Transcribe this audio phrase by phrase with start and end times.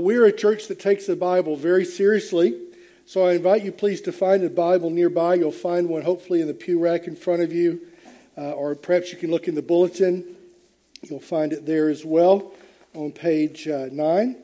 [0.00, 2.58] we're a church that takes the Bible very seriously.
[3.06, 5.34] So I invite you, please, to find a Bible nearby.
[5.34, 7.80] You'll find one hopefully in the pew rack in front of you,
[8.38, 10.24] uh, or perhaps you can look in the bulletin.
[11.02, 12.52] You'll find it there as well
[12.94, 14.36] on page uh, 9.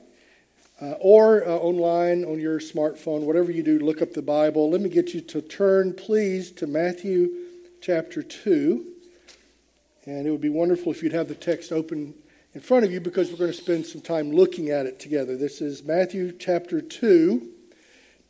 [0.81, 4.69] Uh, or uh, online on your smartphone, whatever you do, look up the Bible.
[4.71, 7.31] Let me get you to turn, please, to Matthew
[7.81, 8.85] chapter 2.
[10.05, 12.15] And it would be wonderful if you'd have the text open
[12.57, 15.37] in front of you because we're going to spend some time looking at it together.
[15.37, 17.47] This is Matthew chapter 2,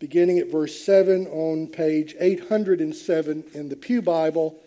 [0.00, 4.58] beginning at verse 7 on page 807 in the Pew Bible,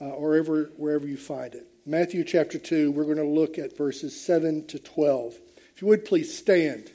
[0.00, 1.66] uh, or wherever, wherever you find it.
[1.84, 5.34] Matthew chapter 2, we're going to look at verses 7 to 12.
[5.74, 6.90] If you would please stand.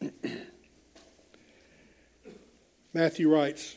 [2.94, 3.76] Matthew writes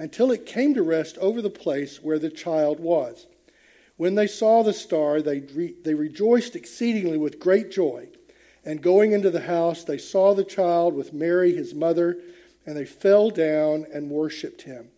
[0.00, 3.26] until it came to rest over the place where the child was.
[3.98, 8.08] When they saw the star, they, re- they rejoiced exceedingly with great joy.
[8.64, 12.16] And going into the house, they saw the child with Mary, his mother,
[12.64, 14.88] and they fell down and worshipped him.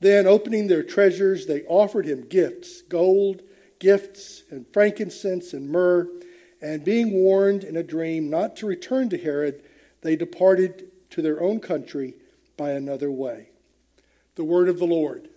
[0.00, 3.40] Then, opening their treasures, they offered him gifts gold,
[3.78, 6.08] gifts, and frankincense and myrrh.
[6.60, 9.62] And being warned in a dream not to return to Herod,
[10.02, 12.16] they departed to their own country
[12.58, 13.51] by another way.
[14.34, 15.28] The word of the Lord.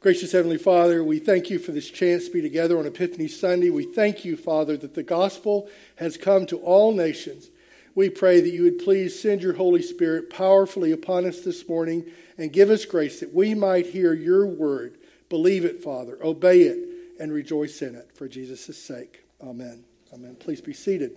[0.00, 3.70] Gracious Heavenly Father, we thank you for this chance to be together on Epiphany Sunday.
[3.70, 7.48] We thank you, Father, that the gospel has come to all nations.
[7.94, 12.04] We pray that you would please send your Holy Spirit powerfully upon us this morning
[12.36, 14.98] and give us grace that we might hear your word,
[15.30, 19.24] believe it, Father, obey it, and rejoice in it for Jesus' sake.
[19.40, 19.84] Amen.
[20.12, 20.34] Amen.
[20.34, 21.16] Please be seated.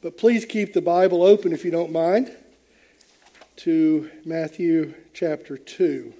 [0.00, 2.34] But please keep the Bible open if you don't mind
[3.58, 6.14] to Matthew chapter 2.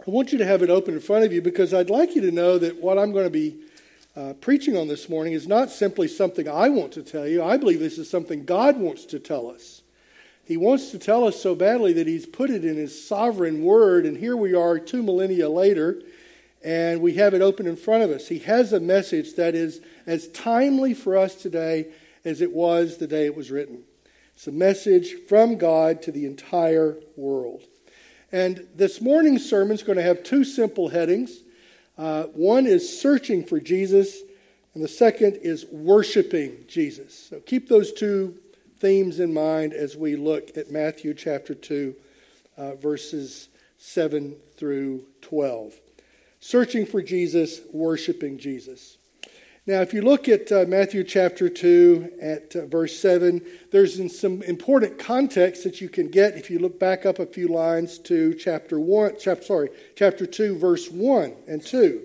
[0.00, 2.20] I want you to have it open in front of you because I'd like you
[2.22, 3.58] to know that what I'm going to be
[4.16, 7.44] uh, preaching on this morning is not simply something I want to tell you.
[7.44, 9.82] I believe this is something God wants to tell us.
[10.44, 14.04] He wants to tell us so badly that He's put it in His sovereign word,
[14.04, 16.02] and here we are two millennia later,
[16.64, 18.26] and we have it open in front of us.
[18.26, 21.86] He has a message that is as timely for us today
[22.24, 23.84] as it was the day it was written.
[24.34, 27.62] It's a message from God to the entire world.
[28.30, 31.42] And this morning's sermon is going to have two simple headings.
[31.98, 34.22] Uh, one is searching for Jesus,
[34.74, 37.28] and the second is worshiping Jesus.
[37.30, 38.38] So keep those two
[38.78, 41.94] themes in mind as we look at Matthew chapter 2,
[42.56, 45.74] uh, verses 7 through 12
[46.42, 48.98] searching for Jesus, worshiping Jesus.
[49.64, 53.40] Now, if you look at uh, Matthew chapter 2 at uh, verse 7,
[53.70, 57.46] there's some important context that you can get if you look back up a few
[57.46, 62.02] lines to chapter 1, chapter, sorry, chapter 2, verse 1 and 2.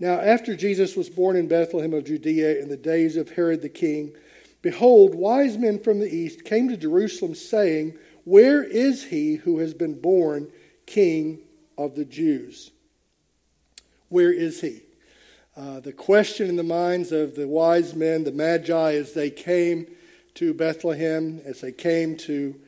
[0.00, 3.68] Now, after Jesus was born in Bethlehem of Judea in the days of Herod the
[3.68, 4.12] king,
[4.60, 9.72] behold, wise men from the east came to Jerusalem, saying, Where is he who has
[9.72, 10.50] been born
[10.86, 11.42] king
[11.78, 12.72] of the Jews?
[14.08, 14.82] Where is he?
[15.54, 19.86] Uh, the question in the minds of the wise men, the magi, as they came
[20.34, 22.58] to Bethlehem, as they came to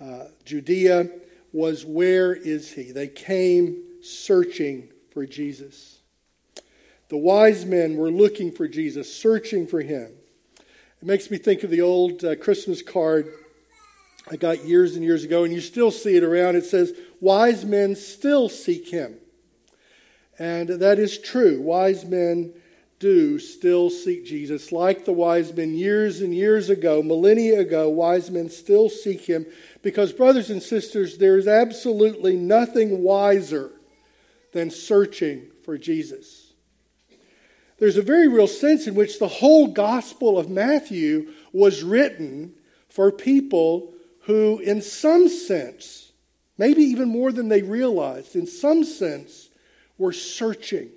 [0.00, 1.10] uh, Judea,
[1.52, 2.92] was where is he?
[2.92, 5.98] They came searching for Jesus.
[7.10, 10.10] The wise men were looking for Jesus, searching for him.
[10.56, 13.30] It makes me think of the old uh, Christmas card
[14.30, 16.56] I got years and years ago, and you still see it around.
[16.56, 19.19] It says, Wise men still seek him.
[20.40, 21.60] And that is true.
[21.60, 22.54] Wise men
[22.98, 24.72] do still seek Jesus.
[24.72, 29.44] Like the wise men years and years ago, millennia ago, wise men still seek him
[29.82, 33.70] because, brothers and sisters, there is absolutely nothing wiser
[34.52, 36.54] than searching for Jesus.
[37.78, 42.54] There's a very real sense in which the whole Gospel of Matthew was written
[42.88, 46.12] for people who, in some sense,
[46.56, 49.49] maybe even more than they realized, in some sense,
[50.00, 50.88] were searching.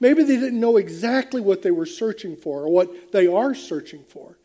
[0.00, 4.02] Maybe they didn't know exactly what they were searching for or what they are searching
[4.08, 4.38] for.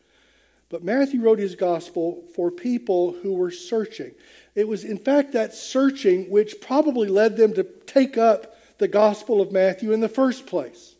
[0.68, 4.12] But Matthew wrote his gospel for people who were searching.
[4.54, 9.40] It was, in fact, that searching which probably led them to take up the gospel
[9.40, 10.94] of Matthew in the first place.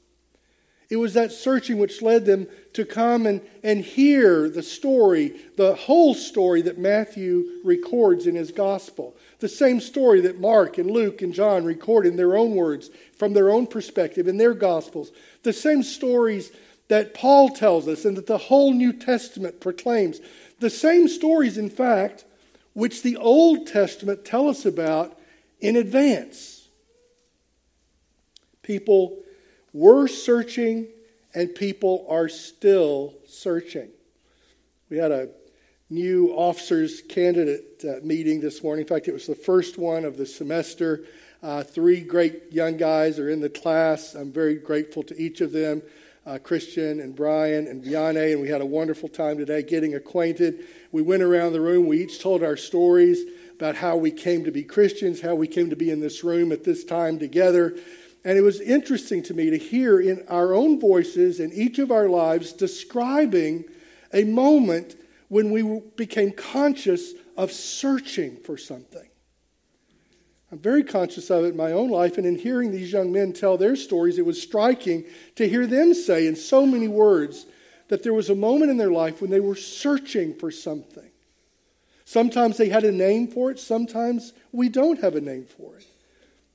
[0.90, 5.76] It was that searching which led them to come and, and hear the story, the
[5.76, 9.16] whole story that Matthew records in his gospel.
[9.38, 13.34] The same story that Mark and Luke and John record in their own words, from
[13.34, 15.12] their own perspective, in their gospels.
[15.44, 16.50] The same stories
[16.88, 20.20] that Paul tells us and that the whole New Testament proclaims.
[20.58, 22.25] The same stories, in fact,
[22.72, 25.16] which the Old Testament tell us about
[25.60, 26.66] in advance.
[28.62, 29.19] People
[29.72, 30.88] were searching,
[31.34, 33.88] and people are still searching.
[34.88, 35.28] We had a
[35.88, 38.82] new officers candidate uh, meeting this morning.
[38.82, 41.05] In fact, it was the first one of the semester.
[41.43, 44.14] Uh, three great young guys are in the class.
[44.14, 45.82] I'm very grateful to each of them
[46.26, 50.66] uh, Christian and Brian and Vianney, and we had a wonderful time today getting acquainted.
[50.93, 53.25] We went around the room, we each told our stories
[53.56, 56.52] about how we came to be Christians, how we came to be in this room
[56.52, 57.76] at this time together.
[58.25, 61.90] And it was interesting to me to hear in our own voices in each of
[61.90, 63.64] our lives describing
[64.12, 64.96] a moment
[65.28, 69.08] when we became conscious of searching for something.
[70.52, 73.32] I'm very conscious of it in my own life, and in hearing these young men
[73.32, 75.05] tell their stories, it was striking
[75.37, 77.46] to hear them say in so many words
[77.88, 81.11] that there was a moment in their life when they were searching for something.
[82.05, 85.87] Sometimes they had a name for it, sometimes we don't have a name for it.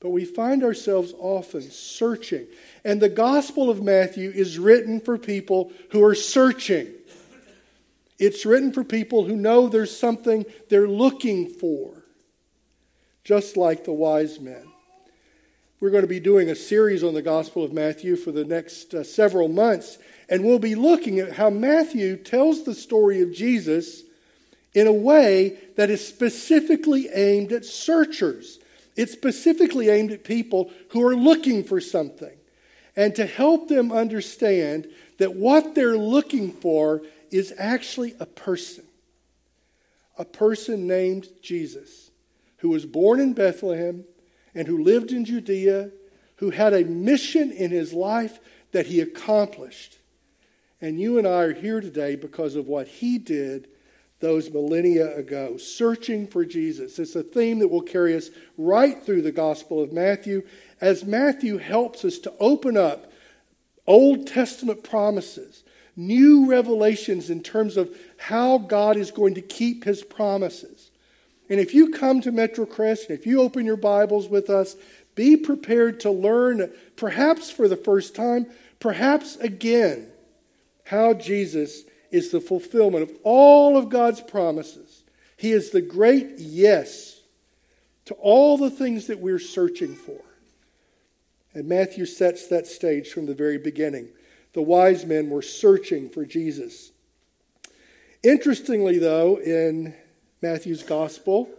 [0.06, 2.46] But we find ourselves often searching.
[2.84, 6.90] And the Gospel of Matthew is written for people who are searching.
[8.20, 12.04] It's written for people who know there's something they're looking for,
[13.24, 14.68] just like the wise men.
[15.80, 18.94] We're going to be doing a series on the Gospel of Matthew for the next
[18.94, 19.98] uh, several months,
[20.30, 24.04] and we'll be looking at how Matthew tells the story of Jesus
[24.76, 28.60] in a way that is specifically aimed at searchers
[28.96, 32.36] it's specifically aimed at people who are looking for something
[32.96, 34.88] and to help them understand
[35.18, 37.02] that what they're looking for
[37.32, 38.86] is actually a person.
[40.18, 42.10] A person named Jesus,
[42.58, 44.06] who was born in Bethlehem
[44.54, 45.92] and who lived in Judea,
[46.38, 48.40] who had a mission in his life
[48.72, 49.98] that he accomplished.
[50.80, 53.68] And you and I are here today because of what he did
[54.20, 57.00] those millennia ago, searching for Jesus.
[57.00, 60.44] It's a theme that will carry us right through the Gospel of Matthew
[60.82, 63.12] as Matthew helps us to open up
[63.88, 65.64] Old Testament promises,
[65.96, 70.92] new revelations in terms of how God is going to keep his promises.
[71.50, 74.76] And if you come to Metrocrest, and if you open your Bibles with us,
[75.14, 78.48] be prepared to learn, perhaps for the first time,
[78.80, 80.08] perhaps again,
[80.86, 85.04] how Jesus is the fulfillment of all of God's promises.
[85.38, 87.22] He is the great yes
[88.06, 90.22] to all the things that we're searching for.
[91.54, 94.10] And Matthew sets that stage from the very beginning.
[94.54, 96.92] The wise men were searching for Jesus.
[98.24, 99.94] Interestingly, though, in
[100.42, 101.50] Matthew's gospel,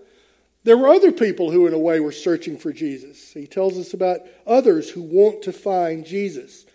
[0.64, 3.32] there were other people who, in a way, were searching for Jesus.
[3.32, 6.65] He tells us about others who want to find Jesus.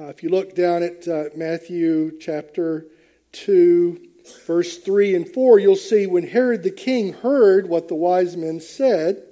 [0.00, 2.86] Uh, if you look down at uh, Matthew chapter
[3.32, 4.00] 2,
[4.46, 8.60] verse 3 and 4, you'll see when Herod the king heard what the wise men
[8.60, 9.22] said,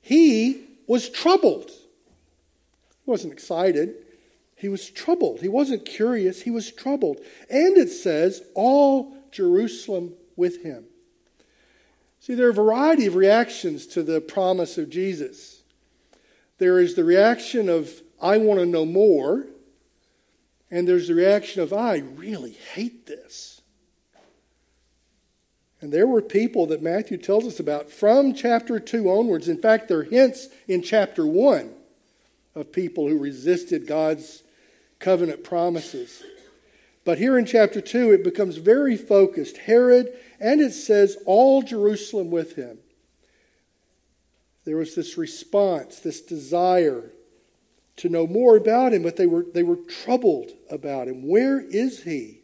[0.00, 1.70] he was troubled.
[1.70, 3.96] He wasn't excited.
[4.54, 5.40] He was troubled.
[5.40, 6.42] He wasn't curious.
[6.42, 7.18] He was troubled.
[7.50, 10.84] And it says, all Jerusalem with him.
[12.20, 15.62] See, there are a variety of reactions to the promise of Jesus.
[16.58, 17.90] There is the reaction of,
[18.22, 19.46] I want to know more.
[20.70, 23.62] And there's the reaction of, I really hate this.
[25.80, 29.48] And there were people that Matthew tells us about from chapter 2 onwards.
[29.48, 31.72] In fact, there are hints in chapter 1
[32.54, 34.42] of people who resisted God's
[34.98, 36.22] covenant promises.
[37.04, 39.56] But here in chapter 2, it becomes very focused.
[39.56, 42.78] Herod, and it says, all Jerusalem with him.
[44.64, 47.12] There was this response, this desire
[47.98, 51.26] to know more about him, but they were, they were troubled about him.
[51.26, 52.40] Where is he?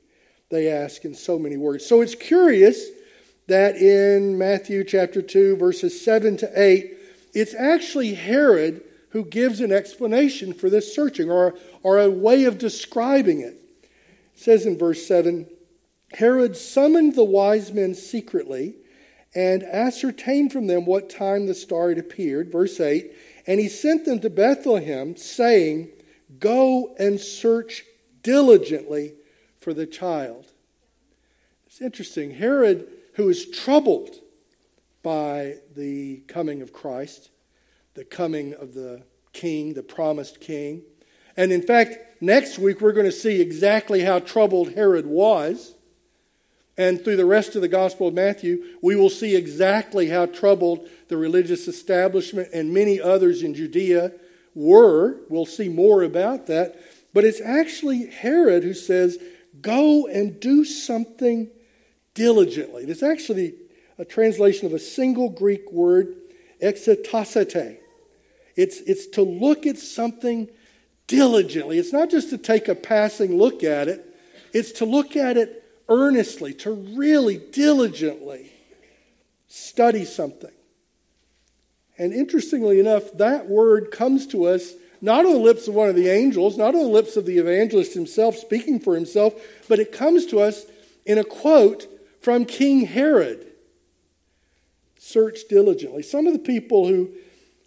[0.50, 1.86] They ask in so many words.
[1.86, 2.88] So it's curious
[3.46, 6.96] that in Matthew chapter 2, verses 7 to 8,
[7.34, 12.58] it's actually Herod who gives an explanation for this searching or, or a way of
[12.58, 13.60] describing it.
[13.82, 13.90] It
[14.34, 15.46] says in verse 7
[16.14, 18.74] Herod summoned the wise men secretly
[19.34, 22.52] and ascertained from them what time the star had appeared.
[22.52, 23.12] Verse 8
[23.46, 25.90] and he sent them to Bethlehem, saying,
[26.38, 27.84] Go and search
[28.22, 29.14] diligently
[29.58, 30.46] for the child.
[31.66, 32.32] It's interesting.
[32.32, 34.16] Herod, who is troubled
[35.02, 37.30] by the coming of Christ,
[37.94, 40.82] the coming of the king, the promised king,
[41.36, 45.73] and in fact, Next week, we're going to see exactly how troubled Herod was.
[46.76, 50.88] And through the rest of the Gospel of Matthew, we will see exactly how troubled
[51.08, 54.12] the religious establishment and many others in Judea
[54.54, 55.18] were.
[55.28, 56.80] We'll see more about that.
[57.12, 59.18] But it's actually Herod who says,
[59.60, 61.48] Go and do something
[62.14, 62.84] diligently.
[62.84, 63.54] It's actually
[63.98, 66.16] a translation of a single Greek word,
[66.60, 67.78] exetasete.
[68.56, 70.48] It's, it's to look at something
[71.06, 71.78] diligently.
[71.78, 74.04] It's not just to take a passing look at it,
[74.52, 78.50] it's to look at it earnestly, to really diligently
[79.48, 80.50] study something.
[81.98, 85.94] And interestingly enough, that word comes to us not on the lips of one of
[85.94, 89.34] the angels, not on the lips of the evangelist himself speaking for himself,
[89.68, 90.64] but it comes to us
[91.04, 91.86] in a quote
[92.20, 93.46] from King Herod.
[94.98, 96.02] Search diligently.
[96.02, 97.10] Some of the people who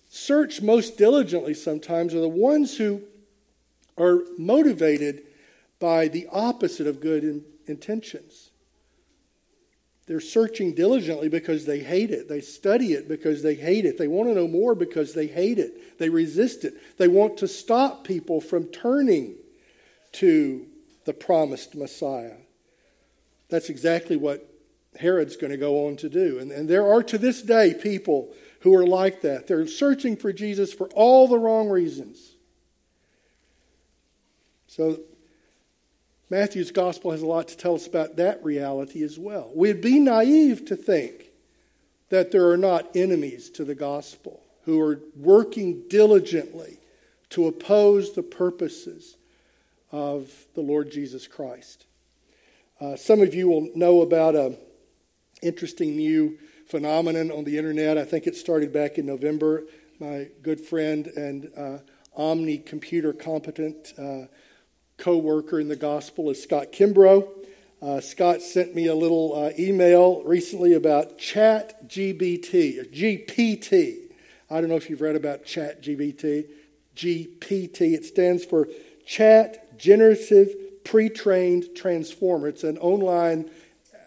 [0.09, 3.03] search most diligently sometimes are the ones who
[3.97, 5.21] are motivated
[5.79, 8.51] by the opposite of good in, intentions.
[10.07, 12.29] They're searching diligently because they hate it.
[12.29, 13.97] They study it because they hate it.
[13.97, 15.99] They want to know more because they hate it.
[15.99, 16.75] They resist it.
[16.97, 19.35] They want to stop people from turning
[20.13, 20.65] to
[21.03, 22.37] the promised Messiah.
[23.49, 24.49] That's exactly what
[24.97, 26.39] Herod's going to go on to do.
[26.39, 29.47] And, and there are to this day people who are like that.
[29.47, 32.35] They're searching for Jesus for all the wrong reasons.
[34.67, 34.99] So
[36.29, 39.51] Matthew's gospel has a lot to tell us about that reality as well.
[39.55, 41.31] We'd be naive to think
[42.09, 46.77] that there are not enemies to the gospel who are working diligently
[47.29, 49.15] to oppose the purposes
[49.91, 51.85] of the Lord Jesus Christ.
[52.79, 54.57] Uh, some of you will know about an
[55.41, 57.97] interesting new phenomenon on the internet.
[57.97, 59.63] I think it started back in November.
[59.99, 61.77] My good friend and uh,
[62.15, 64.25] Omni computer competent uh,
[64.97, 67.27] co worker in the gospel is Scott Kimbrough.
[67.81, 74.11] Uh, Scott sent me a little uh, email recently about Chat GBT, or GPT.
[74.49, 76.45] I don't know if you've read about Chat GBT.
[76.95, 78.67] GPT, it stands for
[79.05, 82.47] Chat Generative Pre Trained Transformer.
[82.47, 83.51] It's an online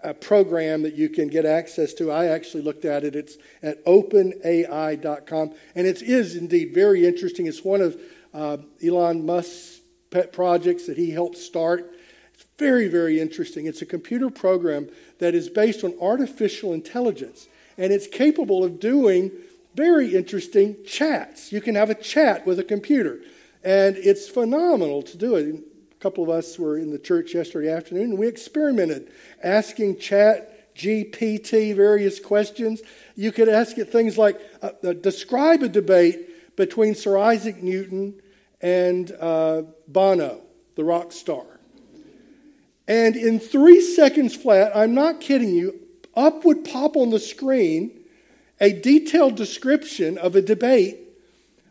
[0.02, 2.11] uh, program that you can get access to.
[2.11, 3.14] I actually looked at it.
[3.14, 5.54] It's at openai.com.
[5.75, 7.47] And it is indeed very interesting.
[7.47, 8.00] It's one of
[8.35, 9.80] uh, Elon Musk's
[10.11, 11.95] pet projects that he helped start.
[12.35, 13.67] It's very, very interesting.
[13.67, 14.88] It's a computer program
[15.19, 17.49] that is based on artificial intelligence,
[17.79, 19.31] and it's capable of doing
[19.75, 21.52] very interesting chats.
[21.52, 23.21] You can have a chat with a computer,
[23.62, 25.55] and it's phenomenal to do it.
[25.55, 29.12] A couple of us were in the church yesterday afternoon, and we experimented
[29.43, 32.81] asking chat GPT various questions.
[33.17, 38.21] You could ask it things like uh, uh, describe a debate between Sir Isaac Newton
[38.61, 40.43] and uh, Bono,
[40.76, 41.45] the rock star.
[42.87, 45.81] And in three seconds flat, I'm not kidding you,
[46.17, 47.93] up would pop on the screen
[48.61, 50.99] a detailed description of a debate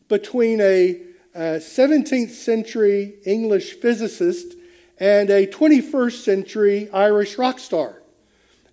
[0.08, 1.02] between a,
[1.36, 4.56] a 17th century English physicist
[5.00, 7.99] and a 21st century Irish rock star.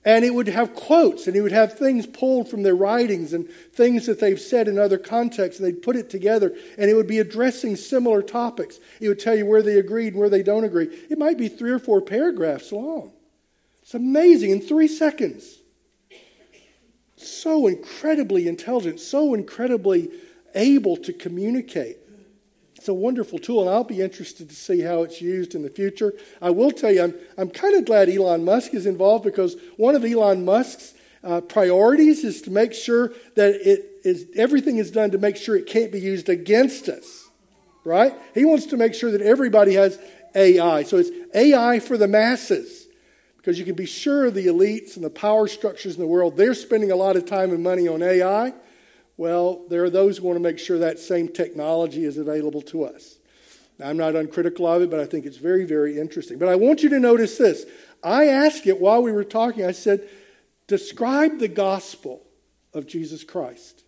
[0.07, 3.51] And it would have quotes, and he would have things pulled from their writings and
[3.73, 7.09] things that they've said in other contexts, and they'd put it together, and it would
[7.09, 8.79] be addressing similar topics.
[9.01, 10.87] It would tell you where they agreed and where they don't agree.
[11.11, 13.11] It might be three or four paragraphs long.
[13.83, 15.59] It's amazing in three seconds.
[17.17, 20.11] So incredibly intelligent, so incredibly
[20.55, 21.99] able to communicate.
[22.87, 25.69] It's a wonderful tool, and I'll be interested to see how it's used in the
[25.69, 26.15] future.
[26.41, 29.97] I will tell you, I'm, I'm kind of glad Elon Musk is involved because one
[29.97, 35.11] of Elon Musk's uh, priorities is to make sure that it is, everything is done
[35.11, 37.25] to make sure it can't be used against us,
[37.83, 38.15] right?
[38.35, 39.99] He wants to make sure that everybody has
[40.37, 40.85] AI.
[40.85, 42.87] So it's AI for the masses
[43.39, 46.55] because you can be sure the elites and the power structures in the world, they're
[46.55, 48.55] spending a lot of time and money on AI.
[49.17, 52.85] Well, there are those who want to make sure that same technology is available to
[52.85, 53.17] us.
[53.79, 56.39] Now, I'm not uncritical of it, but I think it's very, very interesting.
[56.39, 57.67] But I want you to notice this.
[58.03, 60.09] I asked it while we were talking, I said,
[60.67, 62.23] describe the gospel
[62.75, 63.85] of Jesus Christ.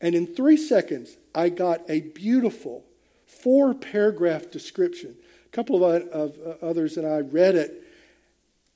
[0.00, 2.84] And in three seconds, I got a beautiful
[3.26, 5.16] four paragraph description.
[5.46, 7.84] A couple of, uh, of uh, others and I read it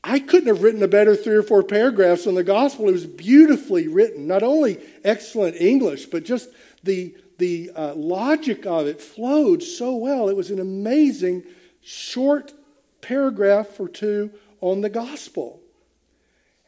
[0.05, 2.89] I couldn't have written a better three or four paragraphs on the gospel.
[2.89, 4.27] It was beautifully written.
[4.27, 6.49] Not only excellent English, but just
[6.83, 10.29] the, the uh, logic of it flowed so well.
[10.29, 11.45] It was an amazing
[11.81, 12.53] short
[13.01, 15.61] paragraph or two on the gospel.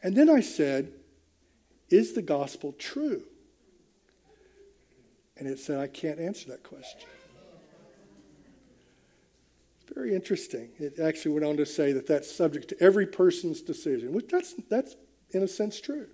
[0.01, 0.93] And then I said,
[1.89, 3.23] Is the gospel true?
[5.37, 7.01] And it said, I can't answer that question.
[9.95, 10.69] Very interesting.
[10.77, 14.53] It actually went on to say that that's subject to every person's decision, which that's,
[14.69, 14.95] that's
[15.31, 16.07] in a sense true.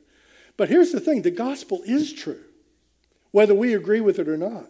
[0.56, 2.44] But here's the thing the gospel is true,
[3.32, 4.70] whether we agree with it or not.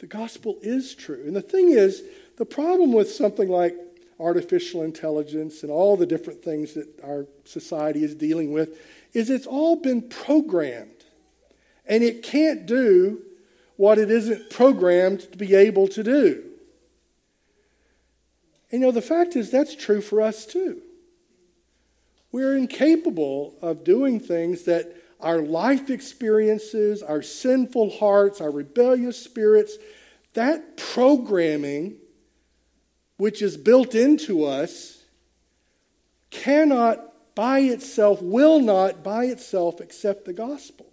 [0.00, 1.22] The gospel is true.
[1.26, 2.02] And the thing is,
[2.36, 3.74] the problem with something like
[4.18, 8.78] artificial intelligence and all the different things that our society is dealing with
[9.14, 11.04] is it's all been programmed.
[11.86, 13.22] And it can't do
[13.76, 16.42] what it isn't programmed to be able to do.
[18.70, 20.82] And you know, the fact is that's true for us too.
[22.32, 29.76] We're incapable of doing things that our life experiences, our sinful hearts, our rebellious spirits,
[30.34, 31.96] that programming
[33.16, 35.02] which is built into us
[36.30, 40.86] cannot by itself, will not by itself accept the gospel.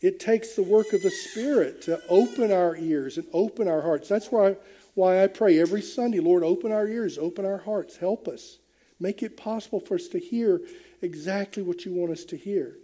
[0.00, 4.08] It takes the work of the Spirit to open our ears and open our hearts.
[4.08, 4.56] That's why,
[4.96, 8.56] why I pray every Sunday, Lord, open our ears, open our hearts, help us.
[8.98, 10.62] Make it possible for us to hear
[11.02, 12.78] exactly what you want us to hear.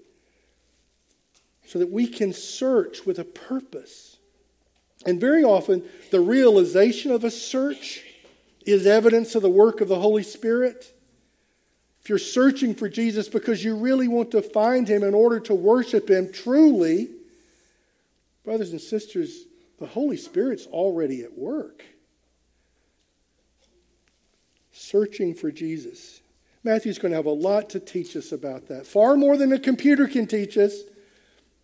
[1.64, 4.19] So that we can search with a purpose.
[5.07, 8.04] And very often, the realization of a search
[8.66, 10.95] is evidence of the work of the Holy Spirit.
[12.02, 15.54] If you're searching for Jesus because you really want to find him in order to
[15.54, 17.09] worship him truly,
[18.45, 19.47] brothers and sisters,
[19.81, 21.83] the Holy Spirit's already at work.
[24.73, 26.23] Searching for Jesus.
[26.64, 28.87] Matthew's going to have a lot to teach us about that.
[28.87, 30.81] Far more than a computer can teach us.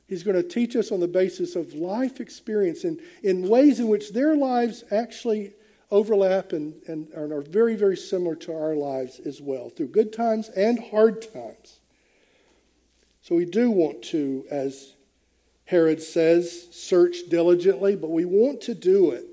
[0.08, 3.88] He's going to teach us on the basis of life experience and in ways in
[3.88, 5.52] which their lives actually
[5.90, 10.48] overlap and, and are very, very similar to our lives as well, through good times
[10.50, 11.80] and hard times.
[13.22, 14.94] So we do want to, as
[15.66, 19.26] Herod says, search diligently, but we want to do it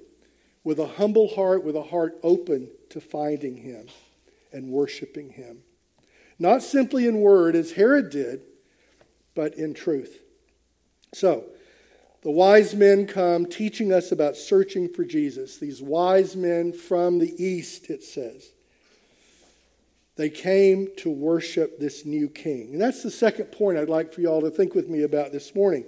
[0.64, 3.88] with a humble heart, with a heart open to finding him
[4.52, 5.60] and worshiping him.
[6.40, 8.42] Not simply in word, as Herod did,
[9.36, 10.22] but in truth.
[11.14, 11.46] So,
[12.24, 15.58] the wise men come teaching us about searching for Jesus.
[15.58, 18.52] These wise men from the east, it says.
[20.16, 22.70] They came to worship this new king.
[22.72, 25.54] And that's the second point I'd like for y'all to think with me about this
[25.54, 25.86] morning.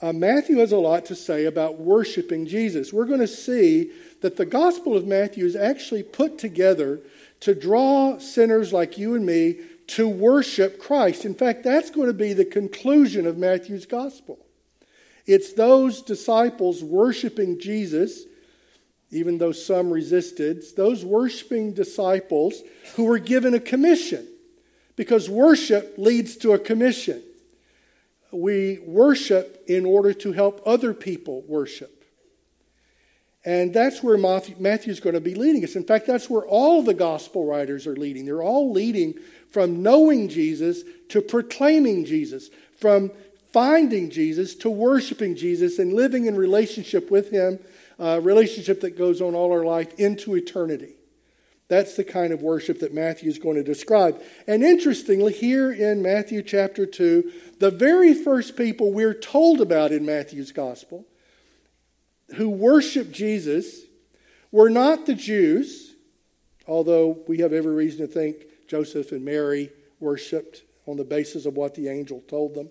[0.00, 2.92] Uh, Matthew has a lot to say about worshiping Jesus.
[2.92, 7.00] We're going to see that the Gospel of Matthew is actually put together
[7.40, 11.24] to draw sinners like you and me to worship Christ.
[11.24, 14.38] In fact, that's going to be the conclusion of Matthew's Gospel.
[15.26, 18.24] It's those disciples worshiping Jesus,
[19.10, 22.62] even though some resisted, those worshiping disciples
[22.94, 24.28] who were given a commission
[24.94, 27.22] because worship leads to a commission.
[28.36, 32.04] We worship in order to help other people worship.
[33.44, 35.76] And that's where Matthew's going to be leading us.
[35.76, 38.26] In fact, that's where all the gospel writers are leading.
[38.26, 39.14] They're all leading
[39.50, 43.12] from knowing Jesus to proclaiming Jesus, from
[43.52, 47.60] finding Jesus to worshiping Jesus and living in relationship with Him,
[48.00, 50.95] a relationship that goes on all our life into eternity.
[51.68, 54.22] That's the kind of worship that Matthew is going to describe.
[54.46, 60.06] And interestingly, here in Matthew chapter 2, the very first people we're told about in
[60.06, 61.04] Matthew's gospel
[62.36, 63.82] who worshiped Jesus
[64.52, 65.94] were not the Jews,
[66.66, 68.36] although we have every reason to think
[68.68, 72.68] Joseph and Mary worshiped on the basis of what the angel told them.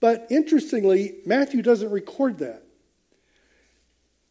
[0.00, 2.62] But interestingly, Matthew doesn't record that.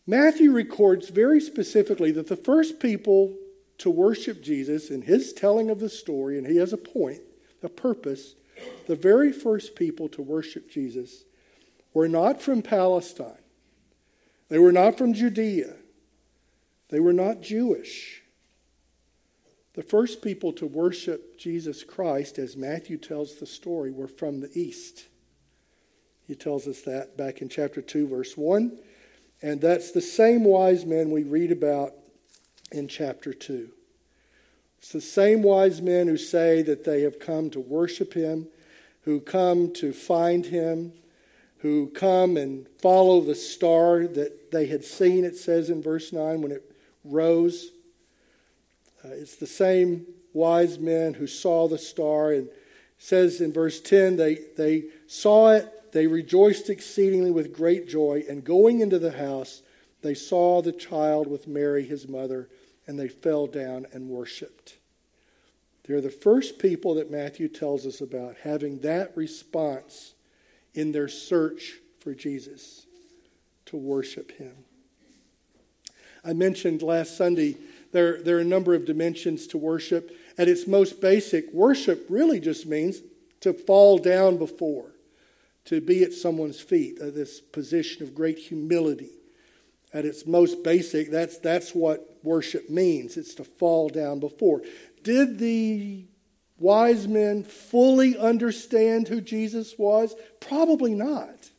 [0.05, 3.33] Matthew records very specifically that the first people
[3.79, 7.21] to worship Jesus in his telling of the story, and he has a point,
[7.61, 8.35] a purpose,
[8.87, 11.23] the very first people to worship Jesus
[11.93, 13.37] were not from Palestine.
[14.49, 15.75] They were not from Judea.
[16.89, 18.21] They were not Jewish.
[19.73, 24.51] The first people to worship Jesus Christ, as Matthew tells the story, were from the
[24.53, 25.07] east.
[26.27, 28.77] He tells us that back in chapter 2, verse 1.
[29.41, 31.93] And that's the same wise men we read about
[32.73, 33.69] in chapter 2.
[34.79, 38.47] It's the same wise men who say that they have come to worship him,
[39.03, 40.91] who come to find him,
[41.59, 46.41] who come and follow the star that they had seen, it says in verse 9,
[46.41, 46.69] when it
[47.05, 47.69] rose.
[49.05, 52.49] Uh, it's the same wise men who saw the star and
[52.97, 58.43] says in verse 10 they, they saw it they rejoiced exceedingly with great joy, and
[58.43, 59.61] going into the house,
[60.01, 62.49] they saw the child with Mary, his mother,
[62.87, 64.77] and they fell down and worshiped.
[65.85, 70.13] They're the first people that Matthew tells us about having that response
[70.73, 72.85] in their search for Jesus
[73.65, 74.53] to worship him.
[76.23, 77.57] I mentioned last Sunday
[77.91, 80.17] there, there are a number of dimensions to worship.
[80.37, 83.01] At its most basic, worship really just means
[83.41, 84.91] to fall down before,
[85.65, 89.11] to be at someone's feet, uh, this position of great humility.
[89.93, 93.15] At its most basic, that's, that's what worship means.
[93.15, 94.63] It's to fall down before.
[95.03, 96.05] Did the
[96.57, 100.15] wise men fully understand who Jesus was?
[100.39, 101.51] Probably not.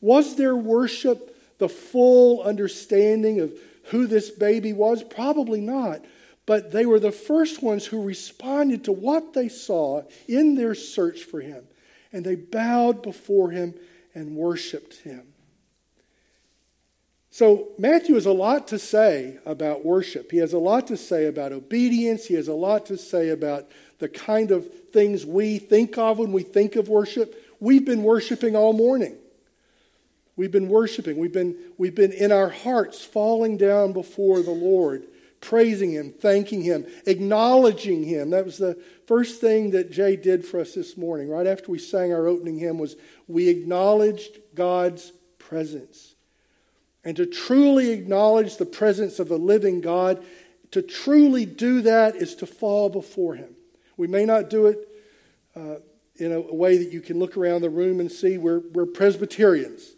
[0.00, 3.52] Was their worship the full understanding of
[3.84, 5.02] who this baby was?
[5.02, 6.04] Probably not.
[6.46, 11.24] But they were the first ones who responded to what they saw in their search
[11.24, 11.64] for him.
[12.12, 13.74] And they bowed before him
[14.14, 15.28] and worshiped him.
[17.30, 20.30] So, Matthew has a lot to say about worship.
[20.30, 22.24] He has a lot to say about obedience.
[22.24, 26.32] He has a lot to say about the kind of things we think of when
[26.32, 27.44] we think of worship.
[27.60, 29.16] We've been worshiping all morning.
[30.36, 31.18] We've been worshiping.
[31.18, 35.04] We've been, we've been in our hearts falling down before the Lord,
[35.40, 38.30] praising Him, thanking Him, acknowledging Him.
[38.30, 41.28] That was the first thing that Jay did for us this morning.
[41.28, 46.14] Right after we sang our opening hymn was we acknowledged God's presence.
[47.08, 50.22] And to truly acknowledge the presence of the living God,
[50.72, 53.54] to truly do that is to fall before Him.
[53.96, 54.86] We may not do it
[55.56, 55.76] uh,
[56.16, 58.36] in a way that you can look around the room and see.
[58.36, 59.92] We're, we're Presbyterians.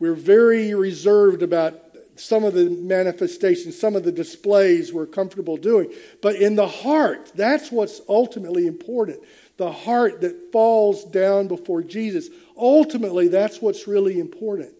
[0.00, 1.80] We're very reserved about
[2.16, 5.92] some of the manifestations, some of the displays we're comfortable doing.
[6.20, 9.20] But in the heart, that's what's ultimately important.
[9.56, 12.28] The heart that falls down before Jesus.
[12.56, 14.72] Ultimately, that's what's really important.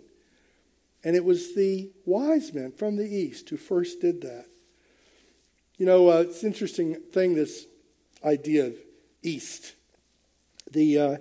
[1.07, 4.47] And it was the wise men from the east who first did that.
[5.79, 7.65] You know, uh, it's an interesting thing, this
[8.25, 8.75] idea of
[9.23, 9.75] east.
[10.73, 11.17] The uh,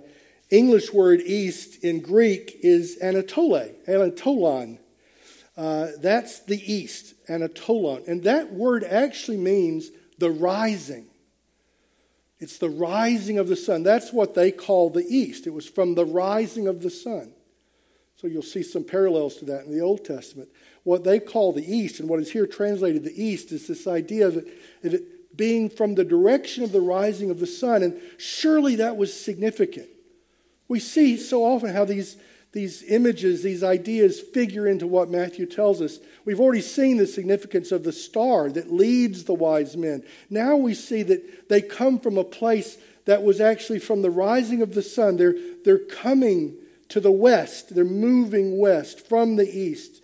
[0.50, 4.78] English word east in Greek is Anatole, Anatolon.
[5.56, 8.08] Uh, that's the east, Anatolon.
[8.08, 11.06] And that word actually means the rising.
[12.40, 13.84] It's the rising of the sun.
[13.84, 15.46] That's what they call the east.
[15.46, 17.35] It was from the rising of the sun.
[18.16, 20.48] So you'll see some parallels to that in the Old Testament.
[20.84, 24.28] What they call the east, and what is here translated the east, is this idea
[24.28, 24.46] of
[24.82, 27.82] it, being from the direction of the rising of the sun.
[27.82, 29.88] And surely that was significant.
[30.66, 32.16] We see so often how these,
[32.52, 35.98] these images, these ideas figure into what Matthew tells us.
[36.24, 40.04] We've already seen the significance of the star that leads the wise men.
[40.30, 44.62] Now we see that they come from a place that was actually from the rising
[44.62, 45.18] of the sun.
[45.18, 46.56] They're, they're coming
[46.88, 50.02] to the west, they're moving west from the east.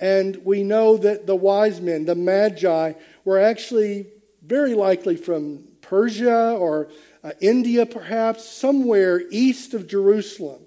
[0.00, 2.92] And we know that the wise men, the magi,
[3.24, 4.06] were actually
[4.42, 6.88] very likely from Persia or
[7.24, 10.62] uh, India, perhaps, somewhere east of Jerusalem.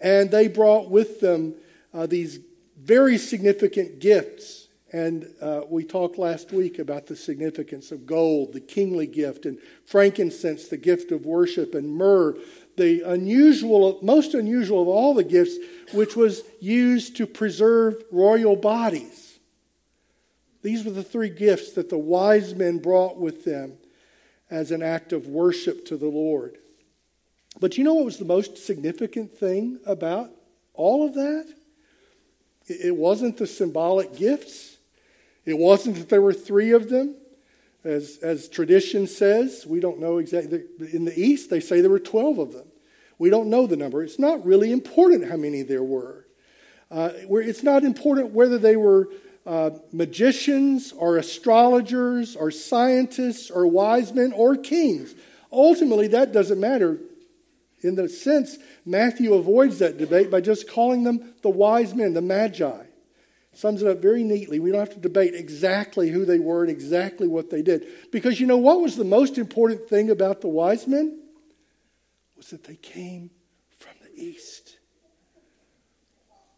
[0.00, 1.54] And they brought with them
[1.92, 2.38] uh, these
[2.80, 4.68] very significant gifts.
[4.92, 9.58] And uh, we talked last week about the significance of gold, the kingly gift, and
[9.84, 12.36] frankincense, the gift of worship, and myrrh,
[12.78, 15.56] the unusual, most unusual of all the gifts,
[15.92, 19.38] which was used to preserve royal bodies.
[20.62, 23.74] These were the three gifts that the wise men brought with them
[24.50, 26.56] as an act of worship to the Lord.
[27.60, 30.30] But you know what was the most significant thing about
[30.74, 31.46] all of that?
[32.66, 34.76] It wasn't the symbolic gifts.
[35.44, 37.16] It wasn't that there were three of them.
[37.84, 40.64] As, as tradition says, we don't know exactly.
[40.92, 42.67] In the East, they say there were 12 of them.
[43.18, 44.02] We don't know the number.
[44.02, 46.26] It's not really important how many there were.
[46.90, 49.08] Uh, it's not important whether they were
[49.44, 55.14] uh, magicians or astrologers or scientists or wise men or kings.
[55.52, 56.98] Ultimately, that doesn't matter.
[57.80, 62.22] In the sense, Matthew avoids that debate by just calling them the wise men, the
[62.22, 62.84] magi.
[63.52, 64.60] Sums it up very neatly.
[64.60, 67.86] We don't have to debate exactly who they were and exactly what they did.
[68.12, 71.17] Because you know what was the most important thing about the wise men?
[72.38, 73.30] Was that they came
[73.76, 74.78] from the east.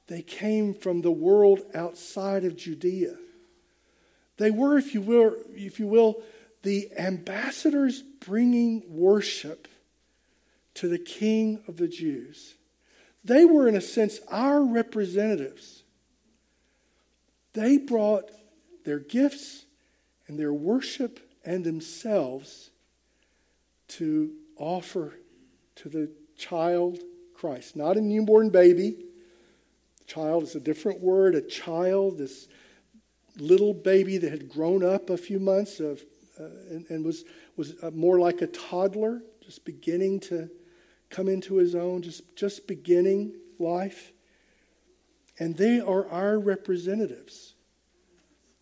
[0.07, 3.17] They came from the world outside of Judea.
[4.37, 6.23] They were, if you will, if you will
[6.63, 9.69] the ambassadors bringing worship
[10.75, 12.55] to the King of the Jews.
[13.25, 15.85] They were, in a sense, our representatives.
[17.53, 18.31] They brought
[18.85, 19.65] their gifts
[20.27, 22.71] and their worship and themselves
[23.89, 25.15] to offer
[25.83, 26.99] to the child
[27.35, 27.77] Christ.
[27.77, 28.97] Not a newborn baby,
[30.11, 31.37] Child is a different word.
[31.37, 32.49] A child, this
[33.37, 36.03] little baby that had grown up a few months of,
[36.37, 37.25] uh, and, and, was,
[37.57, 40.51] was uh, more like a toddler, just beginning to
[41.11, 44.11] come into his own, just, just beginning life.
[45.39, 47.55] And they are our representatives.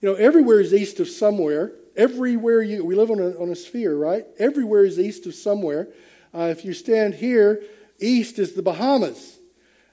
[0.02, 1.72] You know, everywhere is east of somewhere.
[1.96, 4.26] Everywhere you, we live on a, on a sphere, right?
[4.38, 5.88] Everywhere is east of somewhere.
[6.34, 7.62] Uh, if you stand here,
[8.00, 9.38] east is the Bahamas.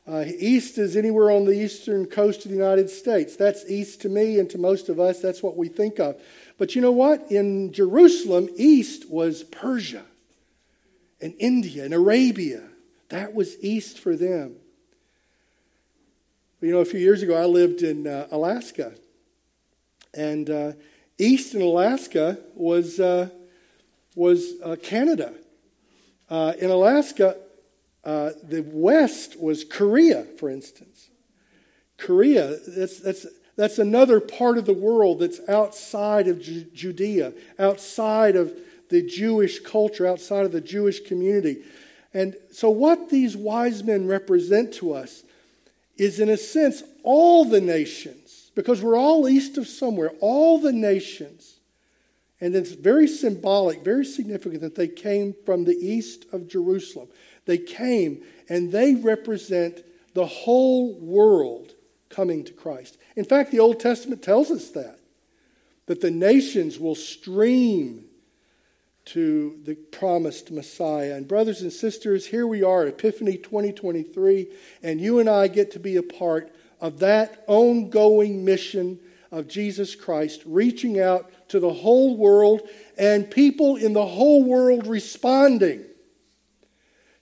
[0.08, 3.36] Uh, east is anywhere on the eastern coast of the United States.
[3.36, 5.20] That's east to me and to most of us.
[5.20, 6.22] That's what we think of.
[6.60, 7.32] But you know what?
[7.32, 10.04] In Jerusalem, east was Persia
[11.20, 12.62] and India and Arabia.
[13.10, 14.58] That was east for them.
[16.62, 18.94] You know, a few years ago, I lived in uh, Alaska.
[20.14, 20.72] And uh,
[21.18, 23.30] east in Alaska was, uh,
[24.16, 25.34] was uh, Canada.
[26.30, 27.38] Uh, in Alaska,
[28.04, 31.10] uh, the west was Korea, for instance.
[31.98, 38.36] Korea, that's, that's, that's another part of the world that's outside of Ju- Judea, outside
[38.36, 38.54] of
[38.90, 41.64] the Jewish culture, outside of the Jewish community.
[42.14, 45.24] And so, what these wise men represent to us
[45.98, 50.72] is, in a sense, all the nations, because we're all east of somewhere, all the
[50.72, 51.55] nations.
[52.42, 57.08] And it's very symbolic, very significant that they came from the east of Jerusalem.
[57.46, 61.74] They came and they represent the whole world
[62.10, 62.98] coming to Christ.
[63.16, 65.00] In fact, the Old Testament tells us that,
[65.86, 68.06] that the nations will stream
[69.06, 71.14] to the promised Messiah.
[71.14, 74.48] And, brothers and sisters, here we are, Epiphany 2023,
[74.82, 79.00] and you and I get to be a part of that ongoing mission
[79.32, 82.62] of Jesus Christ, reaching out to the whole world
[82.98, 85.84] and people in the whole world responding.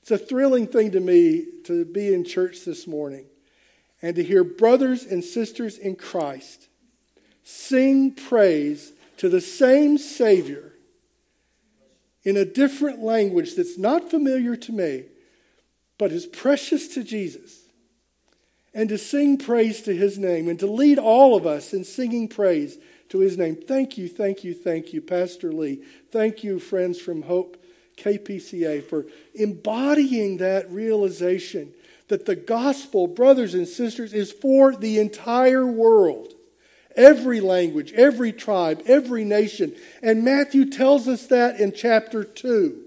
[0.01, 3.25] It's a thrilling thing to me to be in church this morning
[4.01, 6.67] and to hear brothers and sisters in Christ
[7.43, 10.73] sing praise to the same Savior
[12.23, 15.05] in a different language that's not familiar to me,
[15.97, 17.62] but is precious to Jesus.
[18.73, 22.27] And to sing praise to his name and to lead all of us in singing
[22.27, 22.77] praise
[23.09, 23.55] to his name.
[23.55, 25.83] Thank you, thank you, thank you, Pastor Lee.
[26.11, 27.63] Thank you, friends from Hope
[27.97, 29.05] KPCA, for
[29.35, 31.73] embodying that realization
[32.07, 36.33] that the gospel, brothers and sisters, is for the entire world.
[36.95, 39.75] Every language, every tribe, every nation.
[40.01, 42.82] And Matthew tells us that in chapter 2.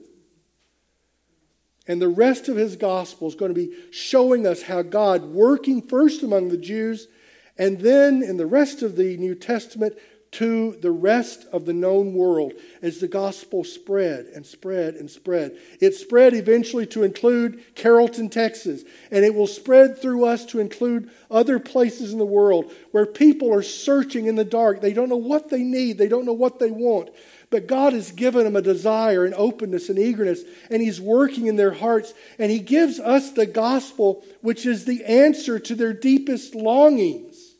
[1.89, 5.83] And the rest of his gospel is going to be showing us how God, working
[5.83, 7.09] first among the Jews,
[7.57, 9.97] and then in the rest of the New Testament,
[10.33, 15.57] to the rest of the known world as the gospel spread and spread and spread.
[15.81, 21.11] It spread eventually to include Carrollton, Texas, and it will spread through us to include
[21.31, 24.81] other places in the world where people are searching in the dark.
[24.81, 27.11] They don't know what they need, they don't know what they want.
[27.57, 31.57] But God has given them a desire and openness and eagerness, and He's working in
[31.57, 36.55] their hearts, and He gives us the gospel, which is the answer to their deepest
[36.55, 37.55] longings.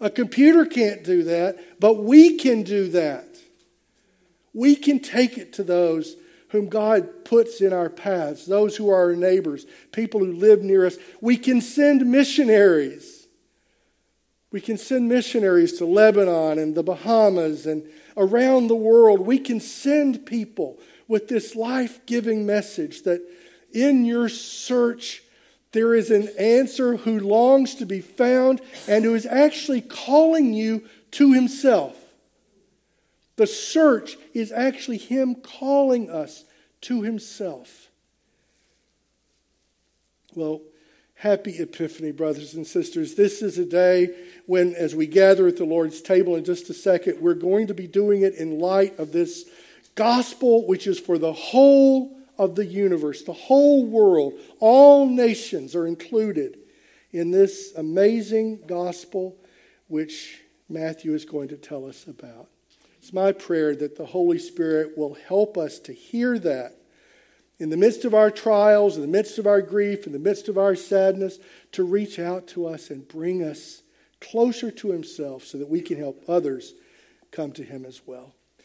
[0.00, 3.26] A computer can't do that, but we can do that.
[4.54, 6.16] We can take it to those
[6.48, 10.86] whom God puts in our paths, those who are our neighbors, people who live near
[10.86, 10.96] us.
[11.20, 13.26] We can send missionaries.
[14.50, 19.20] We can send missionaries to Lebanon and the Bahamas and around the world.
[19.20, 23.20] We can send people with this life giving message that
[23.72, 25.22] in your search
[25.72, 30.88] there is an answer who longs to be found and who is actually calling you
[31.12, 31.96] to himself.
[33.36, 36.44] The search is actually him calling us
[36.82, 37.90] to himself.
[40.34, 40.60] Well,
[41.14, 43.14] happy Epiphany, brothers and sisters.
[43.14, 44.14] This is a day
[44.46, 47.74] when, as we gather at the Lord's table in just a second, we're going to
[47.74, 49.44] be doing it in light of this
[49.94, 55.86] gospel, which is for the whole of the universe, the whole world, all nations are
[55.86, 56.58] included
[57.12, 59.36] in this amazing gospel
[59.88, 62.48] which Matthew is going to tell us about.
[62.98, 66.76] It's my prayer that the Holy Spirit will help us to hear that
[67.58, 70.48] in the midst of our trials, in the midst of our grief, in the midst
[70.48, 71.38] of our sadness,
[71.72, 73.82] to reach out to us and bring us
[74.20, 76.74] closer to Himself so that we can help others
[77.30, 78.34] come to Him as well.